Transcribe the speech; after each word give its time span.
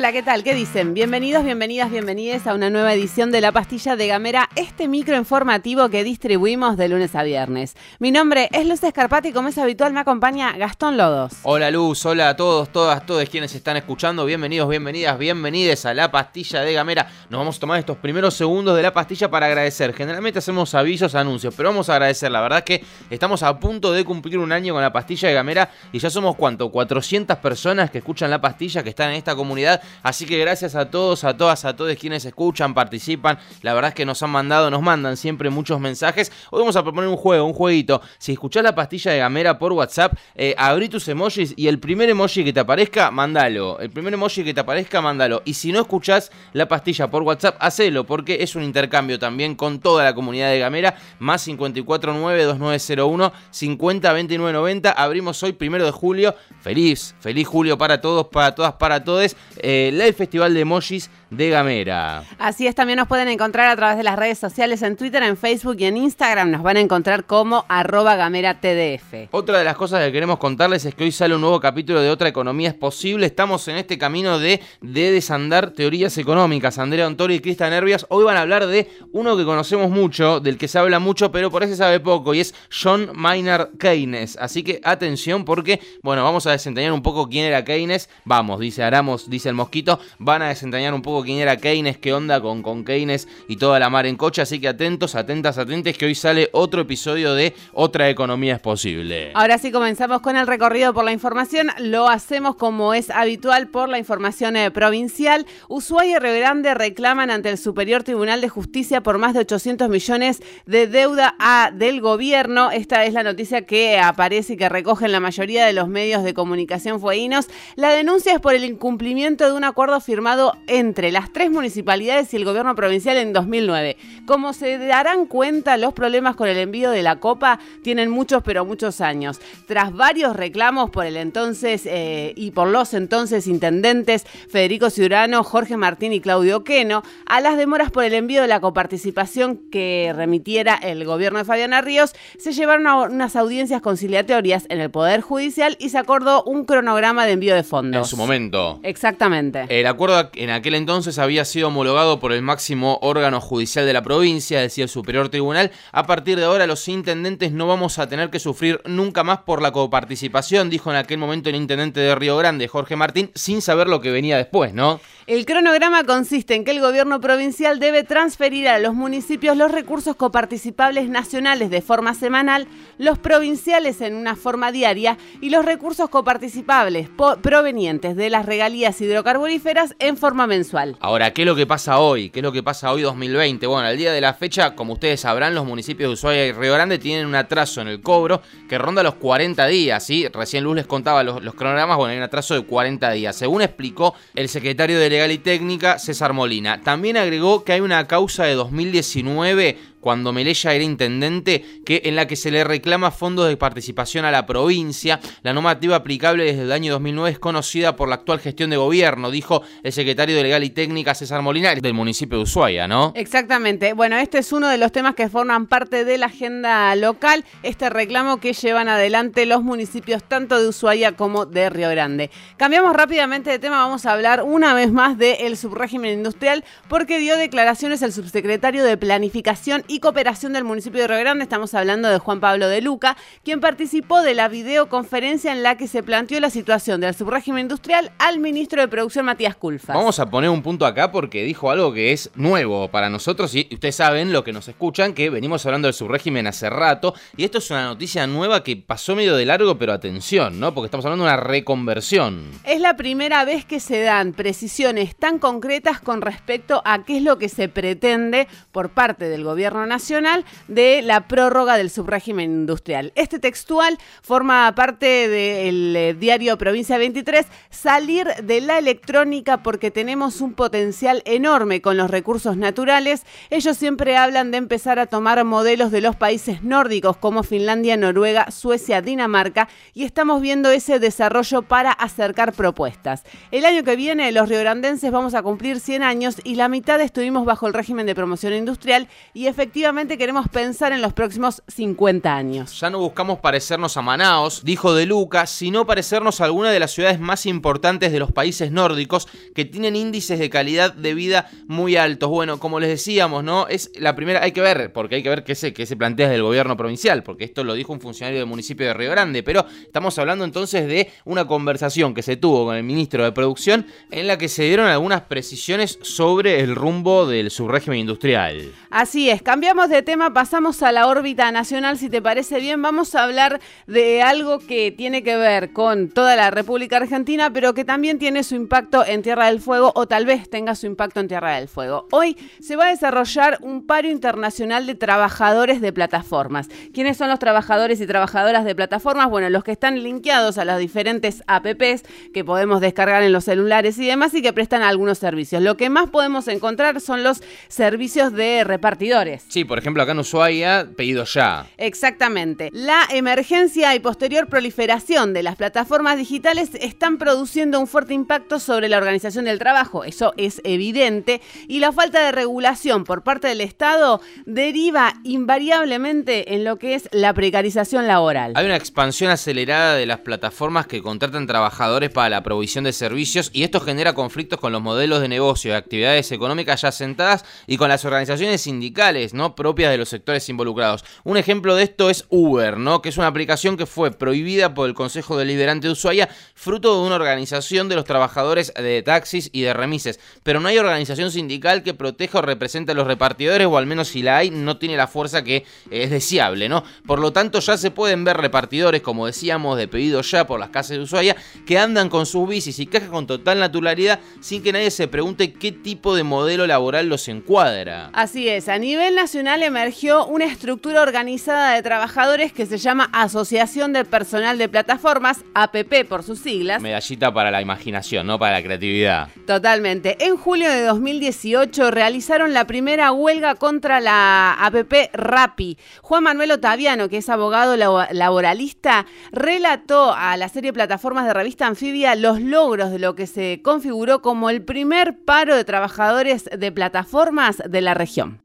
Hola, 0.00 0.12
¿qué 0.12 0.22
tal? 0.22 0.42
¿Qué 0.42 0.54
dicen? 0.54 0.94
Bienvenidos, 0.94 1.44
bienvenidas, 1.44 1.90
bienvenidas 1.90 2.46
a 2.46 2.54
una 2.54 2.70
nueva 2.70 2.94
edición 2.94 3.30
de 3.30 3.42
La 3.42 3.52
Pastilla 3.52 3.96
de 3.96 4.06
Gamera, 4.06 4.48
este 4.56 4.88
micro 4.88 5.14
informativo 5.14 5.90
que 5.90 6.04
distribuimos 6.04 6.78
de 6.78 6.88
lunes 6.88 7.14
a 7.14 7.22
viernes. 7.22 7.76
Mi 7.98 8.10
nombre 8.10 8.48
es 8.50 8.66
Luz 8.66 8.82
Escarpati 8.82 9.28
y 9.28 9.32
como 9.34 9.48
es 9.48 9.58
habitual 9.58 9.92
me 9.92 10.00
acompaña 10.00 10.56
Gastón 10.56 10.96
Lodos. 10.96 11.34
Hola 11.42 11.70
Luz, 11.70 12.06
hola 12.06 12.30
a 12.30 12.36
todos, 12.36 12.72
todas, 12.72 13.04
todos 13.04 13.28
quienes 13.28 13.54
están 13.54 13.76
escuchando. 13.76 14.24
Bienvenidos, 14.24 14.70
bienvenidas, 14.70 15.18
bienvenides 15.18 15.84
a 15.84 15.92
La 15.92 16.10
Pastilla 16.10 16.62
de 16.62 16.72
Gamera. 16.72 17.06
Nos 17.28 17.38
vamos 17.38 17.58
a 17.58 17.60
tomar 17.60 17.78
estos 17.78 17.98
primeros 17.98 18.32
segundos 18.32 18.74
de 18.78 18.82
La 18.82 18.94
Pastilla 18.94 19.30
para 19.30 19.48
agradecer. 19.48 19.92
Generalmente 19.92 20.38
hacemos 20.38 20.74
avisos, 20.74 21.14
anuncios, 21.14 21.52
pero 21.54 21.68
vamos 21.68 21.90
a 21.90 21.96
agradecer. 21.96 22.32
La 22.32 22.40
verdad 22.40 22.64
que 22.64 22.82
estamos 23.10 23.42
a 23.42 23.60
punto 23.60 23.92
de 23.92 24.02
cumplir 24.06 24.38
un 24.38 24.50
año 24.50 24.72
con 24.72 24.82
La 24.82 24.94
Pastilla 24.94 25.28
de 25.28 25.34
Gamera 25.34 25.70
y 25.92 25.98
ya 25.98 26.08
somos, 26.08 26.36
¿cuánto? 26.36 26.70
400 26.70 27.36
personas 27.36 27.90
que 27.90 27.98
escuchan 27.98 28.30
La 28.30 28.40
Pastilla, 28.40 28.82
que 28.82 28.88
están 28.88 29.10
en 29.10 29.16
esta 29.16 29.36
comunidad 29.36 29.82
Así 30.02 30.26
que 30.26 30.38
gracias 30.38 30.74
a 30.74 30.90
todos, 30.90 31.24
a 31.24 31.36
todas, 31.36 31.64
a 31.64 31.76
todos 31.76 31.94
quienes 31.96 32.24
escuchan, 32.24 32.74
participan. 32.74 33.38
La 33.62 33.74
verdad 33.74 33.90
es 33.90 33.94
que 33.94 34.04
nos 34.04 34.22
han 34.22 34.30
mandado, 34.30 34.70
nos 34.70 34.82
mandan 34.82 35.16
siempre 35.16 35.50
muchos 35.50 35.80
mensajes. 35.80 36.32
Hoy 36.50 36.60
vamos 36.60 36.76
a 36.76 36.82
proponer 36.82 37.08
un 37.08 37.16
juego, 37.16 37.44
un 37.44 37.52
jueguito. 37.52 38.00
Si 38.18 38.32
escuchás 38.32 38.62
la 38.62 38.74
pastilla 38.74 39.12
de 39.12 39.18
Gamera 39.18 39.58
por 39.58 39.72
WhatsApp, 39.72 40.14
eh, 40.34 40.54
abrí 40.56 40.88
tus 40.88 41.06
emojis 41.08 41.54
y 41.56 41.68
el 41.68 41.78
primer 41.78 42.08
emoji 42.08 42.44
que 42.44 42.52
te 42.52 42.60
aparezca, 42.60 43.10
mándalo. 43.10 43.78
El 43.80 43.90
primer 43.90 44.14
emoji 44.14 44.44
que 44.44 44.54
te 44.54 44.60
aparezca, 44.60 45.00
mándalo. 45.00 45.42
Y 45.44 45.54
si 45.54 45.72
no 45.72 45.80
escuchás 45.80 46.30
la 46.52 46.68
pastilla 46.68 47.10
por 47.10 47.22
WhatsApp, 47.22 47.56
hacelo, 47.60 48.04
porque 48.04 48.38
es 48.40 48.54
un 48.54 48.62
intercambio 48.62 49.18
también 49.18 49.54
con 49.54 49.80
toda 49.80 50.04
la 50.04 50.14
comunidad 50.14 50.50
de 50.50 50.58
Gamera. 50.58 50.96
Más 51.18 51.46
549-2901 51.48 53.32
502990. 53.50 54.92
Abrimos 54.92 55.42
hoy, 55.42 55.52
primero 55.52 55.84
de 55.84 55.90
julio. 55.90 56.34
Feliz, 56.60 57.14
feliz 57.20 57.46
julio 57.46 57.78
para 57.78 58.00
todos, 58.00 58.26
para 58.28 58.54
todas, 58.54 58.74
para 58.74 59.02
todos. 59.04 59.36
Eh, 59.58 59.79
el 59.88 60.14
Festival 60.14 60.54
de 60.54 60.60
Emojis 60.60 61.10
de 61.30 61.50
Gamera. 61.50 62.24
Así 62.38 62.66
es, 62.66 62.74
también 62.74 62.98
nos 62.98 63.08
pueden 63.08 63.28
encontrar 63.28 63.68
a 63.70 63.76
través 63.76 63.96
de 63.96 64.02
las 64.02 64.16
redes 64.16 64.38
sociales, 64.38 64.82
en 64.82 64.96
Twitter, 64.96 65.22
en 65.22 65.36
Facebook 65.36 65.76
y 65.78 65.84
en 65.84 65.96
Instagram. 65.96 66.50
Nos 66.50 66.62
van 66.62 66.76
a 66.76 66.80
encontrar 66.80 67.24
como 67.24 67.64
arroba 67.68 68.16
gamera 68.16 68.60
TDF. 68.60 69.28
Otra 69.30 69.58
de 69.58 69.64
las 69.64 69.76
cosas 69.76 70.04
que 70.04 70.12
queremos 70.12 70.38
contarles 70.38 70.84
es 70.84 70.94
que 70.94 71.04
hoy 71.04 71.12
sale 71.12 71.34
un 71.34 71.40
nuevo 71.40 71.60
capítulo 71.60 72.00
de 72.00 72.10
Otra 72.10 72.28
Economía 72.28 72.68
es 72.68 72.74
Posible. 72.74 73.26
Estamos 73.26 73.66
en 73.68 73.76
este 73.76 73.98
camino 73.98 74.38
de, 74.38 74.60
de 74.80 75.12
desandar 75.12 75.70
teorías 75.70 76.16
económicas. 76.18 76.78
Andrea 76.78 77.06
Ontori 77.06 77.34
y 77.36 77.40
Cristian 77.40 77.70
Nervias 77.70 78.06
hoy 78.08 78.24
van 78.24 78.36
a 78.36 78.42
hablar 78.42 78.66
de 78.66 78.88
uno 79.12 79.36
que 79.36 79.44
conocemos 79.44 79.90
mucho, 79.90 80.40
del 80.40 80.58
que 80.58 80.68
se 80.68 80.78
habla 80.78 80.98
mucho, 80.98 81.30
pero 81.30 81.50
por 81.50 81.62
eso 81.62 81.72
se 81.72 81.78
sabe 81.78 82.00
poco, 82.00 82.34
y 82.34 82.40
es 82.40 82.54
John 82.70 83.10
Maynard 83.14 83.76
Keynes. 83.78 84.36
Así 84.40 84.62
que 84.62 84.80
atención 84.84 85.44
porque, 85.44 85.80
bueno, 86.02 86.24
vamos 86.24 86.46
a 86.46 86.52
desentrañar 86.52 86.92
un 86.92 87.02
poco 87.02 87.28
quién 87.28 87.44
era 87.44 87.64
Keynes. 87.64 88.08
Vamos, 88.24 88.60
dice 88.60 88.82
Aramos, 88.82 89.30
dice 89.30 89.48
el 89.48 89.54
mosquito. 89.54 90.00
Van 90.18 90.42
a 90.42 90.48
desentrañar 90.48 90.94
un 90.94 91.02
poco 91.02 91.19
quién 91.22 91.38
era 91.38 91.56
Keynes, 91.56 91.98
qué 91.98 92.12
onda 92.12 92.40
con, 92.40 92.62
con 92.62 92.84
Keynes 92.84 93.28
y 93.48 93.56
toda 93.56 93.78
la 93.78 93.90
mar 93.90 94.06
en 94.06 94.16
coche. 94.16 94.42
Así 94.42 94.60
que 94.60 94.68
atentos, 94.68 95.14
atentas, 95.14 95.58
atentes, 95.58 95.96
que 95.96 96.06
hoy 96.06 96.14
sale 96.14 96.48
otro 96.52 96.82
episodio 96.82 97.34
de 97.34 97.54
Otra 97.72 98.08
Economía 98.08 98.54
es 98.54 98.60
Posible. 98.60 99.32
Ahora 99.34 99.58
sí 99.58 99.70
comenzamos 99.70 100.20
con 100.20 100.36
el 100.36 100.46
recorrido 100.46 100.92
por 100.92 101.04
la 101.04 101.12
información. 101.12 101.68
Lo 101.78 102.08
hacemos 102.08 102.56
como 102.56 102.94
es 102.94 103.10
habitual 103.10 103.68
por 103.68 103.88
la 103.88 103.98
información 103.98 104.56
eh, 104.56 104.70
provincial. 104.70 105.46
Ushuaia 105.68 106.16
y 106.16 106.18
Río 106.18 106.34
Grande 106.34 106.74
reclaman 106.74 107.30
ante 107.30 107.50
el 107.50 107.58
Superior 107.58 108.02
Tribunal 108.02 108.40
de 108.40 108.48
Justicia 108.48 109.02
por 109.02 109.18
más 109.18 109.34
de 109.34 109.40
800 109.40 109.88
millones 109.88 110.42
de 110.66 110.86
deuda 110.86 111.34
a, 111.38 111.70
del 111.72 112.00
gobierno. 112.00 112.70
Esta 112.70 113.04
es 113.04 113.14
la 113.14 113.22
noticia 113.22 113.62
que 113.62 113.98
aparece 113.98 114.54
y 114.54 114.56
que 114.56 114.68
recogen 114.68 115.12
la 115.12 115.20
mayoría 115.20 115.66
de 115.66 115.72
los 115.72 115.88
medios 115.88 116.24
de 116.24 116.34
comunicación 116.34 117.00
fueguinos. 117.00 117.48
La 117.76 117.90
denuncia 117.90 118.32
es 118.32 118.40
por 118.40 118.54
el 118.54 118.64
incumplimiento 118.64 119.46
de 119.46 119.52
un 119.52 119.64
acuerdo 119.64 120.00
firmado 120.00 120.56
entre 120.66 121.09
las 121.12 121.32
tres 121.32 121.50
municipalidades 121.50 122.32
y 122.32 122.36
el 122.36 122.44
gobierno 122.44 122.74
provincial 122.74 123.16
en 123.16 123.32
2009. 123.32 123.96
Como 124.26 124.52
se 124.52 124.78
darán 124.78 125.26
cuenta, 125.26 125.76
los 125.76 125.92
problemas 125.92 126.36
con 126.36 126.48
el 126.48 126.58
envío 126.58 126.90
de 126.90 127.02
la 127.02 127.16
copa 127.16 127.58
tienen 127.82 128.10
muchos, 128.10 128.42
pero 128.42 128.64
muchos 128.64 129.00
años. 129.00 129.40
Tras 129.66 129.92
varios 129.92 130.36
reclamos 130.36 130.90
por 130.90 131.06
el 131.06 131.16
entonces 131.16 131.82
eh, 131.86 132.32
y 132.36 132.50
por 132.50 132.68
los 132.68 132.94
entonces 132.94 133.46
intendentes 133.46 134.24
Federico 134.48 134.90
Ciurano, 134.90 135.42
Jorge 135.44 135.76
Martín 135.76 136.12
y 136.12 136.20
Claudio 136.20 136.64
Queno, 136.64 137.02
a 137.26 137.40
las 137.40 137.56
demoras 137.56 137.90
por 137.90 138.04
el 138.04 138.14
envío 138.14 138.42
de 138.42 138.48
la 138.48 138.60
coparticipación 138.60 139.58
que 139.70 140.12
remitiera 140.14 140.74
el 140.74 141.04
gobierno 141.04 141.38
de 141.38 141.44
Fabiana 141.44 141.80
Ríos, 141.80 142.14
se 142.38 142.52
llevaron 142.52 142.86
a 142.86 142.96
unas 143.02 143.36
audiencias 143.36 143.80
conciliatorias 143.80 144.66
en 144.68 144.80
el 144.80 144.90
Poder 144.90 145.20
Judicial 145.20 145.76
y 145.78 145.90
se 145.90 145.98
acordó 145.98 146.42
un 146.44 146.64
cronograma 146.64 147.26
de 147.26 147.32
envío 147.32 147.54
de 147.54 147.62
fondos. 147.62 148.00
En 148.00 148.04
su 148.04 148.16
momento. 148.16 148.80
Exactamente. 148.82 149.66
El 149.68 149.86
acuerdo 149.86 150.30
en 150.34 150.50
aquel 150.50 150.74
entonces 150.74 150.99
entonces 151.00 151.18
había 151.18 151.46
sido 151.46 151.68
homologado 151.68 152.20
por 152.20 152.30
el 152.30 152.42
máximo 152.42 152.98
órgano 153.00 153.40
judicial 153.40 153.86
de 153.86 153.94
la 153.94 154.02
provincia, 154.02 154.60
decía 154.60 154.84
el 154.84 154.90
Superior 154.90 155.30
Tribunal. 155.30 155.70
A 155.92 156.06
partir 156.06 156.38
de 156.38 156.44
ahora 156.44 156.66
los 156.66 156.86
intendentes 156.88 157.52
no 157.52 157.66
vamos 157.66 157.98
a 157.98 158.06
tener 158.06 158.28
que 158.28 158.38
sufrir 158.38 158.82
nunca 158.84 159.24
más 159.24 159.38
por 159.38 159.62
la 159.62 159.72
coparticipación, 159.72 160.68
dijo 160.68 160.90
en 160.90 160.98
aquel 160.98 161.16
momento 161.16 161.48
el 161.48 161.54
intendente 161.54 162.00
de 162.00 162.14
Río 162.14 162.36
Grande, 162.36 162.68
Jorge 162.68 162.96
Martín, 162.96 163.30
sin 163.34 163.62
saber 163.62 163.88
lo 163.88 164.02
que 164.02 164.10
venía 164.10 164.36
después, 164.36 164.74
¿no? 164.74 165.00
El 165.26 165.46
cronograma 165.46 166.04
consiste 166.04 166.54
en 166.54 166.64
que 166.64 166.72
el 166.72 166.80
gobierno 166.80 167.20
provincial 167.20 167.80
debe 167.80 168.04
transferir 168.04 168.68
a 168.68 168.78
los 168.78 168.92
municipios 168.92 169.56
los 169.56 169.70
recursos 169.70 170.16
coparticipables 170.16 171.08
nacionales 171.08 171.70
de 171.70 171.80
forma 171.80 172.12
semanal, 172.12 172.68
los 172.98 173.18
provinciales 173.18 174.02
en 174.02 174.16
una 174.16 174.36
forma 174.36 174.70
diaria 174.70 175.16
y 175.40 175.48
los 175.48 175.64
recursos 175.64 176.10
coparticipables 176.10 177.08
provenientes 177.40 178.16
de 178.16 178.28
las 178.28 178.44
regalías 178.44 179.00
hidrocarburíferas 179.00 179.94
en 179.98 180.18
forma 180.18 180.46
mensual. 180.46 180.89
Ahora, 180.98 181.32
¿qué 181.32 181.42
es 181.42 181.46
lo 181.46 181.54
que 181.54 181.66
pasa 181.66 181.98
hoy? 181.98 182.30
¿Qué 182.30 182.40
es 182.40 182.42
lo 182.42 182.52
que 182.52 182.62
pasa 182.62 182.92
hoy 182.92 183.02
2020? 183.02 183.66
Bueno, 183.66 183.86
al 183.86 183.96
día 183.96 184.12
de 184.12 184.20
la 184.20 184.34
fecha, 184.34 184.74
como 184.74 184.94
ustedes 184.94 185.20
sabrán, 185.20 185.54
los 185.54 185.64
municipios 185.64 186.08
de 186.08 186.14
Ushuaia 186.14 186.46
y 186.46 186.52
Río 186.52 186.72
Grande 186.72 186.98
tienen 186.98 187.26
un 187.26 187.34
atraso 187.34 187.80
en 187.80 187.88
el 187.88 188.00
cobro 188.00 188.42
que 188.68 188.78
ronda 188.78 189.02
los 189.02 189.14
40 189.14 189.66
días, 189.66 190.04
¿sí? 190.04 190.26
Recién 190.28 190.64
Luz 190.64 190.76
les 190.76 190.86
contaba 190.86 191.22
los, 191.22 191.42
los 191.42 191.54
cronogramas, 191.54 191.96
bueno, 191.96 192.12
hay 192.12 192.18
un 192.18 192.24
atraso 192.24 192.54
de 192.54 192.62
40 192.62 193.10
días, 193.12 193.36
según 193.36 193.62
explicó 193.62 194.14
el 194.34 194.48
secretario 194.48 194.98
de 194.98 195.10
Legal 195.10 195.30
y 195.30 195.38
Técnica, 195.38 195.98
César 195.98 196.32
Molina. 196.32 196.80
También 196.82 197.16
agregó 197.16 197.64
que 197.64 197.72
hay 197.72 197.80
una 197.80 198.06
causa 198.06 198.44
de 198.44 198.54
2019 198.54 199.78
cuando 200.00 200.32
Melella 200.32 200.74
era 200.74 200.84
intendente, 200.84 201.64
que 201.84 202.02
en 202.04 202.16
la 202.16 202.26
que 202.26 202.36
se 202.36 202.50
le 202.50 202.64
reclama 202.64 203.10
fondos 203.10 203.48
de 203.48 203.56
participación 203.56 204.24
a 204.24 204.30
la 204.30 204.46
provincia. 204.46 205.20
La 205.42 205.52
normativa 205.52 205.96
aplicable 205.96 206.44
desde 206.44 206.62
el 206.62 206.72
año 206.72 206.92
2009 206.92 207.30
es 207.30 207.38
conocida 207.38 207.96
por 207.96 208.08
la 208.08 208.16
actual 208.16 208.40
gestión 208.40 208.70
de 208.70 208.76
gobierno, 208.76 209.30
dijo 209.30 209.62
el 209.82 209.92
secretario 209.92 210.36
de 210.36 210.42
Legal 210.42 210.64
y 210.64 210.70
Técnica 210.70 211.14
César 211.14 211.42
Molina 211.42 211.74
del 211.74 211.94
municipio 211.94 212.38
de 212.38 212.44
Ushuaia, 212.44 212.88
¿no? 212.88 213.12
Exactamente. 213.14 213.92
Bueno, 213.92 214.16
este 214.16 214.38
es 214.38 214.52
uno 214.52 214.68
de 214.68 214.78
los 214.78 214.92
temas 214.92 215.14
que 215.14 215.28
forman 215.28 215.66
parte 215.66 216.04
de 216.04 216.18
la 216.18 216.26
agenda 216.26 216.94
local, 216.96 217.44
este 217.62 217.90
reclamo 217.90 218.38
que 218.38 218.52
llevan 218.52 218.88
adelante 218.88 219.46
los 219.46 219.62
municipios 219.62 220.22
tanto 220.24 220.60
de 220.60 220.68
Ushuaia 220.68 221.12
como 221.12 221.46
de 221.46 221.70
Río 221.70 221.90
Grande. 221.90 222.30
Cambiamos 222.56 222.94
rápidamente 222.94 223.50
de 223.50 223.58
tema, 223.58 223.78
vamos 223.78 224.06
a 224.06 224.12
hablar 224.12 224.42
una 224.42 224.74
vez 224.74 224.90
más 224.92 225.18
del 225.18 225.56
subrégimen 225.56 226.14
industrial 226.14 226.64
porque 226.88 227.18
dio 227.18 227.36
declaraciones 227.36 228.02
el 228.02 228.12
subsecretario 228.12 228.84
de 228.84 228.96
Planificación 228.96 229.84
y 229.90 229.98
Cooperación 229.98 230.52
del 230.52 230.62
municipio 230.62 231.00
de 231.00 231.08
Río 231.08 231.18
Grande. 231.18 231.42
Estamos 231.42 231.74
hablando 231.74 232.08
de 232.08 232.18
Juan 232.20 232.38
Pablo 232.38 232.68
de 232.68 232.80
Luca, 232.80 233.16
quien 233.42 233.58
participó 233.58 234.22
de 234.22 234.34
la 234.34 234.48
videoconferencia 234.48 235.50
en 235.50 235.64
la 235.64 235.76
que 235.76 235.88
se 235.88 236.04
planteó 236.04 236.38
la 236.38 236.48
situación 236.48 237.00
del 237.00 237.12
subrégimen 237.12 237.62
industrial 237.62 238.12
al 238.18 238.38
ministro 238.38 238.80
de 238.80 238.86
Producción 238.86 239.24
Matías 239.24 239.56
Culfas. 239.56 239.96
Vamos 239.96 240.20
a 240.20 240.30
poner 240.30 240.48
un 240.48 240.62
punto 240.62 240.86
acá 240.86 241.10
porque 241.10 241.42
dijo 241.42 241.72
algo 241.72 241.92
que 241.92 242.12
es 242.12 242.30
nuevo 242.36 242.86
para 242.86 243.10
nosotros 243.10 243.52
y 243.56 243.66
ustedes 243.72 243.96
saben 243.96 244.32
lo 244.32 244.44
que 244.44 244.52
nos 244.52 244.68
escuchan 244.68 245.12
que 245.12 245.28
venimos 245.28 245.66
hablando 245.66 245.88
del 245.88 245.94
subrégimen 245.94 246.46
hace 246.46 246.70
rato 246.70 247.12
y 247.36 247.42
esto 247.42 247.58
es 247.58 247.68
una 247.72 247.86
noticia 247.86 248.28
nueva 248.28 248.62
que 248.62 248.76
pasó 248.76 249.16
medio 249.16 249.34
de 249.34 249.44
largo, 249.44 249.76
pero 249.76 249.92
atención, 249.92 250.60
¿no? 250.60 250.72
Porque 250.72 250.86
estamos 250.86 251.04
hablando 251.04 251.24
de 251.24 251.32
una 251.32 251.42
reconversión. 251.42 252.48
Es 252.62 252.80
la 252.80 252.94
primera 252.96 253.44
vez 253.44 253.64
que 253.64 253.80
se 253.80 254.02
dan 254.02 254.34
precisiones 254.34 255.16
tan 255.16 255.40
concretas 255.40 256.00
con 256.00 256.22
respecto 256.22 256.80
a 256.84 257.02
qué 257.02 257.16
es 257.16 257.24
lo 257.24 257.38
que 257.38 257.48
se 257.48 257.68
pretende 257.68 258.46
por 258.70 258.90
parte 258.90 259.28
del 259.28 259.42
gobierno 259.42 259.79
nacional 259.86 260.44
de 260.68 261.02
la 261.02 261.28
prórroga 261.28 261.76
del 261.76 261.90
subrégimen 261.90 262.50
industrial. 262.50 263.12
Este 263.14 263.38
textual 263.38 263.98
forma 264.22 264.74
parte 264.74 265.28
del 265.28 265.96
eh, 265.96 266.14
diario 266.14 266.58
Provincia 266.58 266.98
23, 266.98 267.46
salir 267.70 268.28
de 268.42 268.60
la 268.60 268.78
electrónica 268.78 269.62
porque 269.62 269.90
tenemos 269.90 270.40
un 270.40 270.54
potencial 270.54 271.22
enorme 271.24 271.80
con 271.80 271.96
los 271.96 272.10
recursos 272.10 272.56
naturales. 272.56 273.24
Ellos 273.50 273.76
siempre 273.76 274.16
hablan 274.16 274.50
de 274.50 274.58
empezar 274.58 274.98
a 274.98 275.06
tomar 275.06 275.44
modelos 275.44 275.90
de 275.90 276.00
los 276.00 276.16
países 276.16 276.62
nórdicos 276.62 277.16
como 277.16 277.42
Finlandia, 277.42 277.96
Noruega, 277.96 278.50
Suecia, 278.50 279.02
Dinamarca 279.02 279.68
y 279.94 280.04
estamos 280.04 280.40
viendo 280.42 280.70
ese 280.70 280.98
desarrollo 280.98 281.62
para 281.62 281.92
acercar 281.92 282.52
propuestas. 282.52 283.24
El 283.50 283.64
año 283.64 283.84
que 283.84 283.96
viene 283.96 284.32
los 284.32 284.48
riograndenses 284.48 285.10
vamos 285.10 285.34
a 285.34 285.42
cumplir 285.42 285.80
100 285.80 286.02
años 286.02 286.36
y 286.44 286.56
la 286.56 286.68
mitad 286.68 287.00
estuvimos 287.00 287.44
bajo 287.44 287.66
el 287.66 287.74
régimen 287.74 288.06
de 288.06 288.14
promoción 288.14 288.52
industrial 288.52 289.08
y 289.34 289.46
efectivamente 289.46 289.69
queremos 290.18 290.48
pensar 290.48 290.92
en 290.92 291.00
los 291.00 291.12
próximos 291.12 291.62
50 291.68 292.34
años. 292.34 292.80
Ya 292.80 292.90
no 292.90 292.98
buscamos 292.98 293.38
parecernos 293.38 293.96
a 293.96 294.02
Manaos, 294.02 294.64
dijo 294.64 294.94
De 294.94 295.06
Luca, 295.06 295.46
sino 295.46 295.86
parecernos 295.86 296.40
a 296.40 296.44
alguna 296.44 296.70
de 296.70 296.80
las 296.80 296.92
ciudades 296.92 297.20
más 297.20 297.46
importantes 297.46 298.12
de 298.12 298.18
los 298.18 298.32
países 298.32 298.72
nórdicos 298.72 299.28
que 299.54 299.64
tienen 299.64 299.96
índices 299.96 300.38
de 300.38 300.50
calidad 300.50 300.92
de 300.92 301.14
vida 301.14 301.50
muy 301.66 301.96
altos. 301.96 302.28
Bueno, 302.28 302.58
como 302.58 302.80
les 302.80 302.88
decíamos, 302.88 303.44
¿no? 303.44 303.68
Es 303.68 303.92
la 303.98 304.14
primera, 304.16 304.42
hay 304.42 304.52
que 304.52 304.60
ver, 304.60 304.92
porque 304.92 305.16
hay 305.16 305.22
que 305.22 305.28
ver 305.28 305.44
qué 305.44 305.54
se, 305.54 305.72
qué 305.72 305.86
se 305.86 305.96
plantea 305.96 306.26
desde 306.26 306.36
el 306.36 306.42
gobierno 306.42 306.76
provincial, 306.76 307.22
porque 307.22 307.44
esto 307.44 307.64
lo 307.64 307.74
dijo 307.74 307.92
un 307.92 308.00
funcionario 308.00 308.40
del 308.40 308.48
municipio 308.48 308.86
de 308.86 308.94
Río 308.94 309.10
Grande, 309.10 309.42
pero 309.42 309.64
estamos 309.82 310.18
hablando 310.18 310.44
entonces 310.44 310.86
de 310.86 311.10
una 311.24 311.46
conversación 311.46 312.14
que 312.14 312.22
se 312.22 312.36
tuvo 312.36 312.66
con 312.66 312.76
el 312.76 312.82
ministro 312.82 313.24
de 313.24 313.32
Producción 313.32 313.86
en 314.10 314.26
la 314.26 314.36
que 314.38 314.48
se 314.48 314.64
dieron 314.64 314.86
algunas 314.86 315.22
precisiones 315.22 315.98
sobre 316.02 316.60
el 316.60 316.74
rumbo 316.74 317.26
del 317.26 317.50
subrégimen 317.50 318.00
industrial. 318.00 318.72
Así 318.90 319.30
es, 319.30 319.42
cambiamos 319.60 319.90
de 319.90 320.00
tema, 320.00 320.32
pasamos 320.32 320.82
a 320.82 320.90
la 320.90 321.06
órbita 321.06 321.52
nacional, 321.52 321.98
si 321.98 322.08
te 322.08 322.22
parece 322.22 322.60
bien, 322.60 322.80
vamos 322.80 323.14
a 323.14 323.24
hablar 323.24 323.60
de 323.86 324.22
algo 324.22 324.58
que 324.58 324.90
tiene 324.90 325.22
que 325.22 325.36
ver 325.36 325.74
con 325.74 326.08
toda 326.08 326.34
la 326.34 326.50
República 326.50 326.96
Argentina, 326.96 327.52
pero 327.52 327.74
que 327.74 327.84
también 327.84 328.18
tiene 328.18 328.42
su 328.42 328.54
impacto 328.54 329.04
en 329.04 329.20
Tierra 329.20 329.48
del 329.48 329.60
Fuego 329.60 329.92
o 329.94 330.08
tal 330.08 330.24
vez 330.24 330.48
tenga 330.48 330.74
su 330.74 330.86
impacto 330.86 331.20
en 331.20 331.28
Tierra 331.28 331.56
del 331.56 331.68
Fuego. 331.68 332.08
Hoy 332.10 332.38
se 332.58 332.74
va 332.74 332.86
a 332.86 332.90
desarrollar 332.90 333.58
un 333.60 333.86
paro 333.86 334.08
internacional 334.08 334.86
de 334.86 334.94
trabajadores 334.94 335.82
de 335.82 335.92
plataformas. 335.92 336.68
¿Quiénes 336.94 337.18
son 337.18 337.28
los 337.28 337.38
trabajadores 337.38 338.00
y 338.00 338.06
trabajadoras 338.06 338.64
de 338.64 338.74
plataformas? 338.74 339.28
Bueno, 339.28 339.50
los 339.50 339.62
que 339.62 339.72
están 339.72 340.02
linkeados 340.02 340.56
a 340.56 340.64
las 340.64 340.78
diferentes 340.78 341.42
apps 341.46 342.02
que 342.32 342.44
podemos 342.46 342.80
descargar 342.80 343.22
en 343.22 343.32
los 343.32 343.44
celulares 343.44 343.98
y 343.98 344.06
demás 344.06 344.32
y 344.32 344.40
que 344.40 344.54
prestan 344.54 344.80
algunos 344.80 345.18
servicios. 345.18 345.60
Lo 345.60 345.76
que 345.76 345.90
más 345.90 346.08
podemos 346.08 346.48
encontrar 346.48 346.98
son 347.02 347.22
los 347.22 347.42
servicios 347.68 348.32
de 348.32 348.64
repartidores. 348.64 349.49
Sí, 349.50 349.64
por 349.64 349.80
ejemplo, 349.80 350.00
acá 350.04 350.12
en 350.12 350.20
Ushuaia, 350.20 350.86
pedido 350.96 351.24
ya. 351.24 351.66
Exactamente. 351.76 352.70
La 352.72 353.04
emergencia 353.10 353.96
y 353.96 353.98
posterior 353.98 354.46
proliferación 354.46 355.32
de 355.32 355.42
las 355.42 355.56
plataformas 355.56 356.16
digitales 356.16 356.70
están 356.80 357.18
produciendo 357.18 357.80
un 357.80 357.88
fuerte 357.88 358.14
impacto 358.14 358.60
sobre 358.60 358.88
la 358.88 358.96
organización 358.96 359.46
del 359.46 359.58
trabajo, 359.58 360.04
eso 360.04 360.34
es 360.36 360.60
evidente, 360.62 361.40
y 361.66 361.80
la 361.80 361.90
falta 361.90 362.24
de 362.24 362.30
regulación 362.30 363.02
por 363.02 363.24
parte 363.24 363.48
del 363.48 363.60
Estado 363.60 364.20
deriva 364.46 365.14
invariablemente 365.24 366.54
en 366.54 366.62
lo 366.62 366.76
que 366.76 366.94
es 366.94 367.08
la 367.10 367.34
precarización 367.34 368.06
laboral. 368.06 368.52
Hay 368.54 368.66
una 368.66 368.76
expansión 368.76 369.32
acelerada 369.32 369.96
de 369.96 370.06
las 370.06 370.20
plataformas 370.20 370.86
que 370.86 371.02
contratan 371.02 371.48
trabajadores 371.48 372.10
para 372.10 372.28
la 372.28 372.44
provisión 372.44 372.84
de 372.84 372.92
servicios 372.92 373.50
y 373.52 373.64
esto 373.64 373.80
genera 373.80 374.14
conflictos 374.14 374.60
con 374.60 374.70
los 374.70 374.80
modelos 374.80 375.20
de 375.20 375.28
negocio 375.28 375.72
y 375.72 375.74
actividades 375.74 376.30
económicas 376.30 376.82
ya 376.82 376.92
sentadas 376.92 377.44
y 377.66 377.78
con 377.78 377.88
las 377.88 378.04
organizaciones 378.04 378.60
sindicales, 378.60 379.34
¿no? 379.34 379.39
Propias 379.48 379.90
de 379.90 379.98
los 379.98 380.08
sectores 380.08 380.48
involucrados. 380.48 381.04
Un 381.24 381.36
ejemplo 381.36 381.74
de 381.74 381.82
esto 381.82 382.10
es 382.10 382.26
Uber, 382.28 382.76
¿no? 382.76 383.02
que 383.02 383.08
es 383.08 383.16
una 383.16 383.26
aplicación 383.26 383.76
que 383.76 383.86
fue 383.86 384.10
prohibida 384.10 384.74
por 384.74 384.88
el 384.88 384.94
Consejo 384.94 385.36
Deliberante 385.36 385.86
de 385.86 385.92
Ushuaia, 385.92 386.28
fruto 386.54 386.94
de 386.94 387.06
una 387.06 387.16
organización 387.16 387.88
de 387.88 387.96
los 387.96 388.04
trabajadores 388.04 388.72
de 388.74 389.02
taxis 389.02 389.50
y 389.52 389.62
de 389.62 389.72
remises. 389.72 390.20
Pero 390.42 390.60
no 390.60 390.68
hay 390.68 390.78
organización 390.78 391.30
sindical 391.30 391.82
que 391.82 391.94
proteja 391.94 392.38
o 392.38 392.42
represente 392.42 392.92
a 392.92 392.94
los 392.94 393.06
repartidores, 393.06 393.66
o 393.66 393.78
al 393.78 393.86
menos 393.86 394.08
si 394.08 394.22
la 394.22 394.38
hay, 394.38 394.50
no 394.50 394.76
tiene 394.76 394.96
la 394.96 395.06
fuerza 395.06 395.42
que 395.42 395.64
es 395.90 396.10
deseable, 396.10 396.68
¿no? 396.68 396.84
Por 397.06 397.18
lo 397.18 397.32
tanto, 397.32 397.60
ya 397.60 397.76
se 397.76 397.90
pueden 397.90 398.24
ver 398.24 398.36
repartidores, 398.36 399.00
como 399.00 399.26
decíamos, 399.26 399.78
de 399.78 399.88
pedido 399.88 400.20
ya 400.22 400.46
por 400.46 400.60
las 400.60 400.70
casas 400.70 400.98
de 400.98 401.02
Ushuaia, 401.02 401.36
que 401.66 401.78
andan 401.78 402.08
con 402.08 402.26
sus 402.26 402.48
bicis 402.48 402.78
y 402.78 402.86
cajas 402.86 403.08
con 403.08 403.26
total 403.26 403.58
naturalidad, 403.58 404.20
sin 404.40 404.62
que 404.62 404.72
nadie 404.72 404.90
se 404.90 405.08
pregunte 405.08 405.52
qué 405.52 405.72
tipo 405.72 406.14
de 406.14 406.22
modelo 406.22 406.66
laboral 406.66 407.08
los 407.08 407.28
encuadra. 407.28 408.10
Así 408.12 408.48
es, 408.48 408.68
a 408.68 408.78
nivel 408.78 409.14
nacional 409.14 409.29
emergió 409.34 410.26
una 410.26 410.44
estructura 410.44 411.02
organizada 411.02 411.74
de 411.74 411.82
trabajadores 411.82 412.52
que 412.52 412.66
se 412.66 412.78
llama 412.78 413.08
Asociación 413.12 413.92
de 413.92 414.04
Personal 414.04 414.58
de 414.58 414.68
Plataformas, 414.68 415.44
APP 415.54 416.04
por 416.08 416.22
sus 416.22 416.40
siglas. 416.40 416.82
Medallita 416.82 417.32
para 417.32 417.50
la 417.50 417.62
imaginación, 417.62 418.26
no 418.26 418.38
para 418.38 418.52
la 418.52 418.62
creatividad. 418.62 419.28
Totalmente. 419.46 420.16
En 420.24 420.36
julio 420.36 420.70
de 420.70 420.82
2018 420.82 421.90
realizaron 421.90 422.52
la 422.52 422.66
primera 422.66 423.12
huelga 423.12 423.54
contra 423.54 424.00
la 424.00 424.54
APP 424.54 425.10
Rappi. 425.12 425.78
Juan 426.02 426.24
Manuel 426.24 426.52
Otaviano, 426.52 427.08
que 427.08 427.18
es 427.18 427.28
abogado 427.28 427.76
laboralista, 427.76 429.06
relató 429.30 430.12
a 430.12 430.36
la 430.36 430.48
serie 430.48 430.72
Plataformas 430.72 431.26
de 431.26 431.34
Revista 431.34 431.66
Anfibia 431.66 432.14
los 432.16 432.40
logros 432.40 432.90
de 432.90 432.98
lo 432.98 433.14
que 433.14 433.26
se 433.26 433.60
configuró 433.62 434.22
como 434.22 434.50
el 434.50 434.62
primer 434.62 435.18
paro 435.24 435.54
de 435.54 435.64
trabajadores 435.64 436.50
de 436.56 436.72
plataformas 436.72 437.62
de 437.66 437.80
la 437.80 437.94
región. 437.94 438.40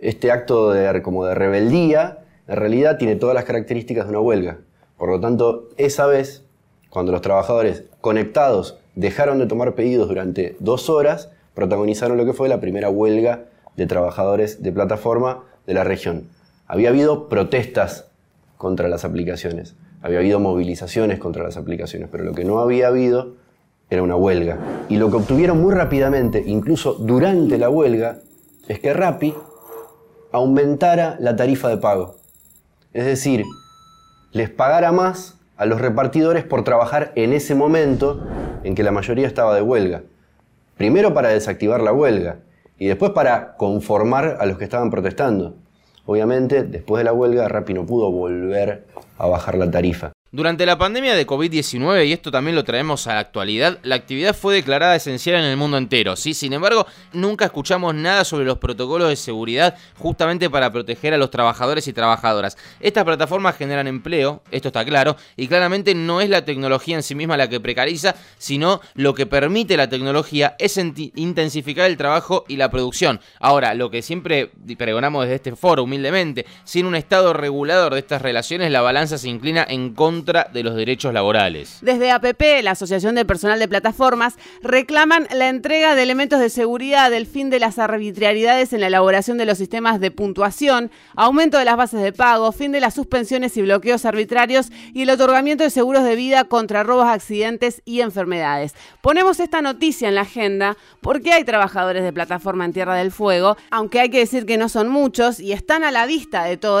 Este 0.00 0.32
acto 0.32 0.70
de, 0.70 1.02
como 1.02 1.26
de 1.26 1.34
rebeldía 1.34 2.18
en 2.48 2.56
realidad 2.56 2.98
tiene 2.98 3.16
todas 3.16 3.34
las 3.34 3.44
características 3.44 4.06
de 4.06 4.10
una 4.10 4.20
huelga. 4.20 4.58
Por 4.96 5.08
lo 5.08 5.20
tanto, 5.20 5.68
esa 5.76 6.06
vez, 6.06 6.42
cuando 6.88 7.12
los 7.12 7.20
trabajadores 7.20 7.84
conectados 8.00 8.78
dejaron 8.96 9.38
de 9.38 9.46
tomar 9.46 9.74
pedidos 9.74 10.08
durante 10.08 10.56
dos 10.58 10.90
horas, 10.90 11.30
protagonizaron 11.54 12.16
lo 12.16 12.24
que 12.24 12.32
fue 12.32 12.48
la 12.48 12.60
primera 12.60 12.90
huelga 12.90 13.44
de 13.76 13.86
trabajadores 13.86 14.62
de 14.62 14.72
plataforma 14.72 15.44
de 15.66 15.74
la 15.74 15.84
región. 15.84 16.28
Había 16.66 16.88
habido 16.88 17.28
protestas 17.28 18.06
contra 18.56 18.88
las 18.88 19.04
aplicaciones, 19.04 19.74
había 20.02 20.18
habido 20.18 20.40
movilizaciones 20.40 21.18
contra 21.18 21.44
las 21.44 21.56
aplicaciones, 21.56 22.08
pero 22.10 22.24
lo 22.24 22.32
que 22.32 22.44
no 22.44 22.58
había 22.58 22.88
habido 22.88 23.34
era 23.90 24.02
una 24.02 24.16
huelga. 24.16 24.58
Y 24.88 24.96
lo 24.96 25.10
que 25.10 25.16
obtuvieron 25.16 25.60
muy 25.60 25.74
rápidamente, 25.74 26.42
incluso 26.46 26.94
durante 26.94 27.58
la 27.58 27.70
huelga, 27.70 28.18
es 28.66 28.80
que 28.80 28.92
Rappi 28.92 29.34
aumentara 30.32 31.16
la 31.20 31.36
tarifa 31.36 31.68
de 31.68 31.76
pago. 31.76 32.16
Es 32.92 33.04
decir, 33.04 33.44
les 34.32 34.50
pagara 34.50 34.92
más 34.92 35.38
a 35.56 35.66
los 35.66 35.80
repartidores 35.80 36.44
por 36.44 36.64
trabajar 36.64 37.12
en 37.16 37.32
ese 37.32 37.54
momento 37.54 38.20
en 38.64 38.74
que 38.74 38.82
la 38.82 38.92
mayoría 38.92 39.26
estaba 39.26 39.54
de 39.54 39.62
huelga. 39.62 40.02
Primero 40.76 41.12
para 41.12 41.28
desactivar 41.28 41.82
la 41.82 41.92
huelga 41.92 42.38
y 42.78 42.86
después 42.86 43.12
para 43.12 43.56
conformar 43.56 44.38
a 44.40 44.46
los 44.46 44.56
que 44.56 44.64
estaban 44.64 44.90
protestando. 44.90 45.56
Obviamente, 46.06 46.62
después 46.62 47.00
de 47.00 47.04
la 47.04 47.12
huelga, 47.12 47.46
Rappi 47.48 47.74
no 47.74 47.84
pudo 47.84 48.10
volver 48.10 48.86
a 49.18 49.26
bajar 49.26 49.56
la 49.58 49.70
tarifa. 49.70 50.12
Durante 50.32 50.64
la 50.64 50.78
pandemia 50.78 51.16
de 51.16 51.26
COVID-19, 51.26 52.06
y 52.06 52.12
esto 52.12 52.30
también 52.30 52.54
lo 52.54 52.62
traemos 52.62 53.08
a 53.08 53.14
la 53.14 53.18
actualidad, 53.18 53.80
la 53.82 53.96
actividad 53.96 54.32
fue 54.32 54.54
declarada 54.54 54.94
esencial 54.94 55.40
en 55.40 55.44
el 55.44 55.56
mundo 55.56 55.76
entero, 55.76 56.14
¿sí? 56.14 56.34
Sin 56.34 56.52
embargo, 56.52 56.86
nunca 57.12 57.46
escuchamos 57.46 57.96
nada 57.96 58.24
sobre 58.24 58.44
los 58.44 58.58
protocolos 58.58 59.08
de 59.08 59.16
seguridad 59.16 59.76
justamente 59.98 60.48
para 60.48 60.70
proteger 60.70 61.14
a 61.14 61.18
los 61.18 61.32
trabajadores 61.32 61.88
y 61.88 61.92
trabajadoras. 61.92 62.56
Estas 62.78 63.02
plataformas 63.02 63.56
generan 63.56 63.88
empleo, 63.88 64.40
esto 64.52 64.68
está 64.68 64.84
claro, 64.84 65.16
y 65.36 65.48
claramente 65.48 65.96
no 65.96 66.20
es 66.20 66.30
la 66.30 66.44
tecnología 66.44 66.94
en 66.94 67.02
sí 67.02 67.16
misma 67.16 67.36
la 67.36 67.48
que 67.48 67.58
precariza, 67.58 68.14
sino 68.38 68.80
lo 68.94 69.14
que 69.14 69.26
permite 69.26 69.76
la 69.76 69.88
tecnología 69.88 70.54
es 70.60 70.76
intensificar 70.76 71.90
el 71.90 71.96
trabajo 71.96 72.44
y 72.46 72.54
la 72.54 72.70
producción. 72.70 73.18
Ahora, 73.40 73.74
lo 73.74 73.90
que 73.90 74.00
siempre 74.00 74.52
pregonamos 74.78 75.24
desde 75.24 75.34
este 75.34 75.56
foro, 75.56 75.82
humildemente, 75.82 76.46
sin 76.62 76.86
un 76.86 76.94
estado 76.94 77.32
regulador 77.32 77.94
de 77.94 77.98
estas 77.98 78.22
relaciones, 78.22 78.70
la 78.70 78.80
balanza 78.80 79.18
se 79.18 79.28
inclina 79.28 79.66
en 79.68 79.92
contra 79.92 80.19
de 80.24 80.62
los 80.62 80.74
derechos 80.74 81.12
laborales. 81.12 81.78
Desde 81.82 82.10
APP, 82.10 82.62
la 82.62 82.72
Asociación 82.72 83.14
de 83.14 83.24
Personal 83.24 83.58
de 83.58 83.68
Plataformas, 83.68 84.36
reclaman 84.62 85.26
la 85.32 85.48
entrega 85.48 85.94
de 85.94 86.02
elementos 86.02 86.40
de 86.40 86.50
seguridad 86.50 87.10
del 87.10 87.26
fin 87.26 87.50
de 87.50 87.60
las 87.60 87.78
arbitrariedades 87.78 88.72
en 88.72 88.80
la 88.80 88.88
elaboración 88.88 89.38
de 89.38 89.46
los 89.46 89.58
sistemas 89.58 90.00
de 90.00 90.10
puntuación, 90.10 90.90
aumento 91.14 91.58
de 91.58 91.64
las 91.64 91.76
bases 91.76 92.02
de 92.02 92.12
pago, 92.12 92.52
fin 92.52 92.72
de 92.72 92.80
las 92.80 92.94
suspensiones 92.94 93.56
y 93.56 93.62
bloqueos 93.62 94.04
arbitrarios 94.04 94.70
y 94.92 95.02
el 95.02 95.10
otorgamiento 95.10 95.64
de 95.64 95.70
seguros 95.70 96.04
de 96.04 96.16
vida 96.16 96.44
contra 96.44 96.82
robos, 96.82 97.06
accidentes 97.06 97.82
y 97.84 98.00
enfermedades. 98.00 98.74
Ponemos 99.00 99.40
esta 99.40 99.62
noticia 99.62 100.08
en 100.08 100.14
la 100.16 100.22
agenda 100.22 100.76
porque 101.00 101.32
hay 101.32 101.44
trabajadores 101.44 102.02
de 102.02 102.12
plataforma 102.12 102.64
en 102.64 102.72
Tierra 102.72 102.96
del 102.96 103.12
Fuego, 103.12 103.56
aunque 103.70 104.00
hay 104.00 104.10
que 104.10 104.18
decir 104.18 104.46
que 104.46 104.58
no 104.58 104.68
son 104.68 104.88
muchos 104.88 105.40
y 105.40 105.52
están 105.52 105.84
a 105.84 105.90
la 105.90 106.06
vista 106.06 106.44
de 106.44 106.56
todos 106.56 106.80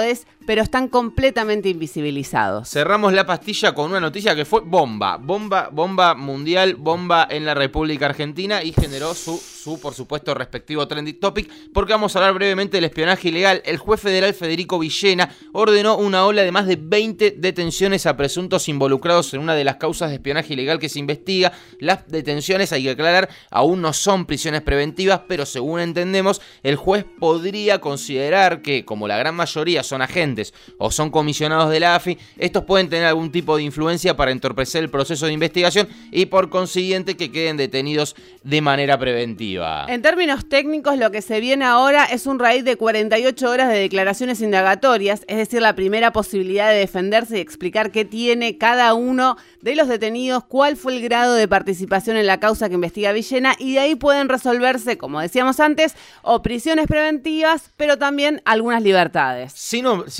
pero 0.50 0.62
están 0.62 0.88
completamente 0.88 1.68
invisibilizados. 1.68 2.68
Cerramos 2.68 3.12
la 3.12 3.24
pastilla 3.24 3.72
con 3.72 3.88
una 3.88 4.00
noticia 4.00 4.34
que 4.34 4.44
fue 4.44 4.62
bomba, 4.62 5.16
bomba, 5.16 5.68
bomba 5.70 6.16
mundial, 6.16 6.74
bomba 6.74 7.28
en 7.30 7.44
la 7.44 7.54
República 7.54 8.06
Argentina 8.06 8.60
y 8.64 8.72
generó 8.72 9.14
su, 9.14 9.36
su 9.36 9.78
por 9.78 9.94
supuesto, 9.94 10.34
respectivo 10.34 10.88
trending 10.88 11.20
topic, 11.20 11.48
porque 11.72 11.92
vamos 11.92 12.16
a 12.16 12.18
hablar 12.18 12.34
brevemente 12.34 12.78
del 12.78 12.86
espionaje 12.86 13.28
ilegal. 13.28 13.62
El 13.64 13.78
juez 13.78 14.00
federal 14.00 14.34
Federico 14.34 14.80
Villena 14.80 15.30
ordenó 15.52 15.96
una 15.96 16.26
ola 16.26 16.42
de 16.42 16.50
más 16.50 16.66
de 16.66 16.74
20 16.74 17.36
detenciones 17.38 18.06
a 18.06 18.16
presuntos 18.16 18.68
involucrados 18.68 19.32
en 19.34 19.42
una 19.42 19.54
de 19.54 19.62
las 19.62 19.76
causas 19.76 20.08
de 20.08 20.16
espionaje 20.16 20.54
ilegal 20.54 20.80
que 20.80 20.88
se 20.88 20.98
investiga. 20.98 21.52
Las 21.78 22.08
detenciones, 22.08 22.72
hay 22.72 22.82
que 22.82 22.90
aclarar, 22.90 23.28
aún 23.52 23.82
no 23.82 23.92
son 23.92 24.26
prisiones 24.26 24.62
preventivas, 24.62 25.20
pero 25.28 25.46
según 25.46 25.78
entendemos, 25.78 26.40
el 26.64 26.74
juez 26.74 27.04
podría 27.20 27.80
considerar 27.80 28.62
que, 28.62 28.84
como 28.84 29.06
la 29.06 29.16
gran 29.16 29.36
mayoría 29.36 29.84
son 29.84 30.02
agentes 30.02 30.39
o 30.78 30.90
son 30.90 31.10
comisionados 31.10 31.70
de 31.70 31.80
la 31.80 31.94
AFI, 31.94 32.18
estos 32.38 32.64
pueden 32.64 32.88
tener 32.88 33.06
algún 33.06 33.32
tipo 33.32 33.56
de 33.56 33.62
influencia 33.62 34.16
para 34.16 34.30
entorpecer 34.30 34.82
el 34.82 34.90
proceso 34.90 35.26
de 35.26 35.32
investigación 35.32 35.88
y 36.10 36.26
por 36.26 36.50
consiguiente 36.50 37.16
que 37.16 37.30
queden 37.30 37.56
detenidos 37.56 38.16
de 38.42 38.60
manera 38.60 38.98
preventiva. 38.98 39.86
En 39.88 40.02
términos 40.02 40.48
técnicos, 40.48 40.98
lo 40.98 41.10
que 41.10 41.22
se 41.22 41.40
viene 41.40 41.64
ahora 41.64 42.04
es 42.04 42.26
un 42.26 42.38
raíz 42.38 42.64
de 42.64 42.76
48 42.76 43.50
horas 43.50 43.68
de 43.68 43.78
declaraciones 43.78 44.40
indagatorias, 44.40 45.22
es 45.26 45.36
decir, 45.36 45.60
la 45.60 45.74
primera 45.74 46.12
posibilidad 46.12 46.70
de 46.70 46.78
defenderse 46.78 47.38
y 47.38 47.40
explicar 47.40 47.90
qué 47.90 48.04
tiene 48.04 48.58
cada 48.58 48.94
uno 48.94 49.36
de 49.60 49.74
los 49.74 49.88
detenidos, 49.88 50.44
cuál 50.44 50.76
fue 50.76 50.96
el 50.96 51.02
grado 51.02 51.34
de 51.34 51.46
participación 51.48 52.16
en 52.16 52.26
la 52.26 52.40
causa 52.40 52.68
que 52.68 52.74
investiga 52.74 53.12
Villena 53.12 53.54
y 53.58 53.74
de 53.74 53.80
ahí 53.80 53.94
pueden 53.94 54.28
resolverse, 54.28 54.96
como 54.96 55.20
decíamos 55.20 55.60
antes, 55.60 55.94
o 56.22 56.42
prisiones 56.42 56.86
preventivas, 56.86 57.70
pero 57.76 57.98
también 57.98 58.42
algunas 58.44 58.82
libertades. 58.82 59.52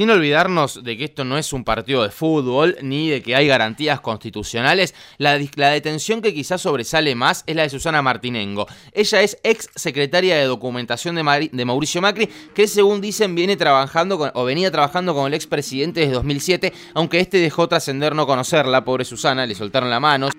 Sin 0.01 0.09
olvidarnos 0.09 0.83
de 0.83 0.97
que 0.97 1.05
esto 1.05 1.27
no 1.27 1.37
es 1.37 1.53
un 1.53 1.63
partido 1.63 2.03
de 2.03 2.09
fútbol 2.09 2.75
ni 2.81 3.11
de 3.11 3.21
que 3.21 3.37
hay 3.37 3.47
garantías 3.47 4.01
constitucionales, 4.01 4.95
la, 5.19 5.37
detención 5.37 6.23
que 6.23 6.33
quizás 6.33 6.63
sobresale 6.63 7.15
más 7.15 7.45
es 7.47 7.55
la 7.55 7.65
de 7.65 7.69
Susana 7.69 8.01
Martinengo. 8.01 8.67
Ella 8.95 9.21
es 9.21 9.37
ex 9.43 9.69
secretaria 9.75 10.37
de 10.37 10.45
documentación 10.45 11.17
de, 11.17 11.51
de 11.53 11.65
Mauricio 11.67 12.01
Macri, 12.01 12.31
que 12.55 12.67
según 12.67 13.03
dicen 13.03 13.35
viene 13.35 13.59
trabajando 13.59 14.17
con, 14.17 14.31
o 14.33 14.45
venía 14.45 14.71
trabajando 14.71 15.13
con 15.13 15.27
el 15.27 15.35
expresidente 15.35 16.01
desde 16.01 16.15
2007, 16.15 16.73
aunque 16.95 17.21
este 17.21 17.37
dejó 17.37 17.69
trascender 17.69 18.15
no 18.15 18.27
conocerla, 18.27 18.87
pobre 18.87 19.05
Susana, 19.05 19.45
le 19.45 19.55
soltaron 19.55 19.91
la 19.91 20.01
mano 20.01 20.31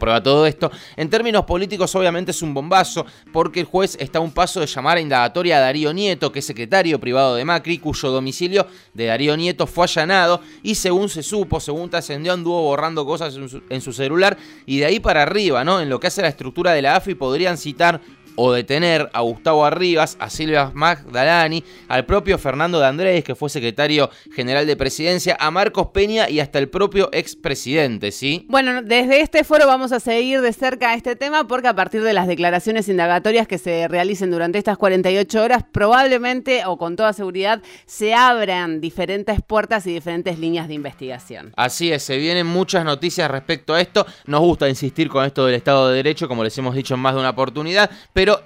prueba 0.00 0.20
todo 0.20 0.46
esto. 0.46 0.72
En 0.96 1.08
términos 1.08 1.44
políticos, 1.44 1.94
obviamente 1.94 2.32
es 2.32 2.42
un 2.42 2.52
bombazo, 2.52 3.06
porque 3.32 3.60
el 3.60 3.66
juez 3.66 3.96
está 4.00 4.18
a 4.18 4.22
un 4.22 4.32
paso 4.32 4.58
de 4.58 4.66
llamar 4.66 4.96
a 4.96 5.00
indagatoria 5.00 5.58
a 5.58 5.60
Darío 5.60 5.92
Nieto, 5.92 6.32
que 6.32 6.40
es 6.40 6.44
secretario 6.44 6.98
privado 6.98 7.36
de 7.36 7.44
Macri, 7.44 7.78
cuyo 7.78 8.10
domicilio 8.10 8.66
de 8.94 9.06
Darío 9.06 9.36
Nieto 9.36 9.68
fue 9.68 9.84
allanado 9.84 10.40
y 10.64 10.74
según 10.74 11.08
se 11.08 11.22
supo, 11.22 11.60
según 11.60 11.88
trascendió, 11.88 12.32
anduvo 12.32 12.62
borrando 12.62 13.06
cosas 13.06 13.36
en 13.36 13.48
su, 13.48 13.62
en 13.68 13.80
su 13.80 13.92
celular 13.92 14.36
y 14.66 14.78
de 14.80 14.86
ahí 14.86 14.98
para 14.98 15.22
arriba, 15.22 15.62
¿no? 15.62 15.80
En 15.80 15.88
lo 15.88 16.00
que 16.00 16.08
hace 16.08 16.22
la 16.22 16.28
estructura 16.28 16.72
de 16.72 16.82
la 16.82 16.96
AFI 16.96 17.14
podrían 17.14 17.56
citar 17.56 18.00
o 18.42 18.52
detener 18.52 19.10
a 19.12 19.20
Gustavo 19.20 19.66
Arribas, 19.66 20.16
a 20.18 20.30
Silvia 20.30 20.70
Magdalani, 20.72 21.62
al 21.88 22.06
propio 22.06 22.38
Fernando 22.38 22.80
de 22.80 22.86
Andrés, 22.86 23.22
que 23.22 23.34
fue 23.34 23.50
secretario 23.50 24.08
general 24.34 24.66
de 24.66 24.76
presidencia, 24.76 25.36
a 25.38 25.50
Marcos 25.50 25.88
Peña 25.88 26.30
y 26.30 26.40
hasta 26.40 26.58
el 26.58 26.70
propio 26.70 27.10
expresidente, 27.12 28.12
¿sí? 28.12 28.46
Bueno, 28.48 28.80
desde 28.80 29.20
este 29.20 29.44
foro 29.44 29.66
vamos 29.66 29.92
a 29.92 30.00
seguir 30.00 30.40
de 30.40 30.54
cerca 30.54 30.94
este 30.94 31.16
tema 31.16 31.46
porque 31.46 31.68
a 31.68 31.74
partir 31.74 32.02
de 32.02 32.14
las 32.14 32.26
declaraciones 32.26 32.88
indagatorias 32.88 33.46
que 33.46 33.58
se 33.58 33.86
realicen 33.88 34.30
durante 34.30 34.56
estas 34.56 34.78
48 34.78 35.42
horas, 35.42 35.64
probablemente 35.70 36.62
o 36.64 36.78
con 36.78 36.96
toda 36.96 37.12
seguridad 37.12 37.60
se 37.84 38.14
abran 38.14 38.80
diferentes 38.80 39.42
puertas 39.42 39.86
y 39.86 39.92
diferentes 39.92 40.38
líneas 40.38 40.66
de 40.66 40.72
investigación. 40.72 41.52
Así 41.56 41.92
es, 41.92 42.04
se 42.04 42.16
vienen 42.16 42.46
muchas 42.46 42.86
noticias 42.86 43.30
respecto 43.30 43.74
a 43.74 43.82
esto. 43.82 44.06
Nos 44.24 44.40
gusta 44.40 44.66
insistir 44.66 45.10
con 45.10 45.26
esto 45.26 45.44
del 45.44 45.56
Estado 45.56 45.90
de 45.90 45.96
Derecho, 45.96 46.26
como 46.26 46.42
les 46.42 46.56
hemos 46.56 46.74
dicho 46.74 46.94
en 46.94 47.00
más 47.00 47.12
de 47.12 47.20
una 47.20 47.30
oportunidad, 47.30 47.90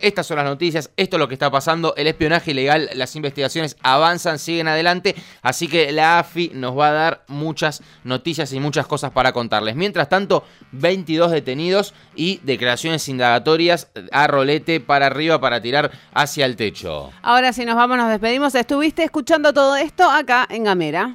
estas 0.01 0.27
son 0.27 0.37
las 0.37 0.47
noticias, 0.47 0.91
esto 0.97 1.17
es 1.17 1.19
lo 1.19 1.29
que 1.29 1.35
está 1.35 1.51
pasando, 1.51 1.95
el 1.97 2.07
espionaje 2.07 2.51
ilegal, 2.53 2.91
las 2.95 3.15
investigaciones 3.17 3.77
avanzan, 3.83 4.39
siguen 4.39 4.69
adelante, 4.69 5.15
así 5.43 5.69
que 5.69 5.93
la 5.93 6.19
AFI 6.19 6.53
nos 6.55 6.79
va 6.79 6.89
a 6.89 6.93
dar 6.93 7.25
muchas 7.29 7.83
noticias 8.05 8.53
y 8.53 8.61
muchas 8.61 8.87
cosas 8.87 9.11
para 9.13 9.33
contarles. 9.33 9.77
Mientras 9.77 10.09
tanto, 10.09 10.45
22 10.73 11.31
detenidos 11.31 11.95
y 12.15 12.41
declaraciones 12.43 13.09
indagatorias 13.09 13.89
a 14.13 14.27
rolete 14.27 14.81
para 14.81 15.07
arriba 15.07 15.41
para 15.41 15.61
tirar 15.61 15.91
hacia 16.13 16.47
el 16.47 16.57
techo. 16.57 17.11
Ahora 17.23 17.53
si 17.53 17.65
nos 17.65 17.77
vamos, 17.77 17.97
nos 17.97 18.09
despedimos. 18.09 18.55
Estuviste 18.55 19.05
escuchando 19.05 19.53
todo 19.53 19.77
esto 19.77 20.11
acá 20.11 20.47
en 20.51 20.65
Gamera. 20.65 21.15